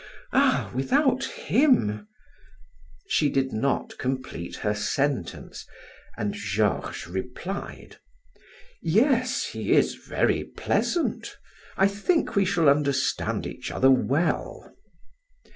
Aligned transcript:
Ah, 0.33 0.71
without 0.73 1.25
him" 1.25 2.07
She 3.07 3.29
did 3.29 3.53
not 3.53 3.99
complete 3.99 4.55
her 4.55 4.73
sentence 4.73 5.67
and 6.17 6.33
Georges 6.33 7.05
replied: 7.05 7.97
"Yes, 8.81 9.45
he 9.45 9.73
is 9.73 9.93
very 9.93 10.43
pleasant, 10.43 11.37
I 11.77 11.87
think 11.87 12.35
we 12.35 12.45
shall 12.45 12.67
understand 12.67 13.45
each 13.45 13.69
other 13.69 13.91
well." 13.91 14.73